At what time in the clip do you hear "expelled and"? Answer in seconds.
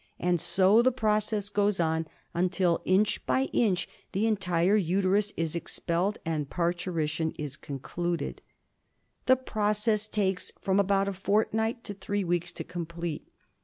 5.55-6.49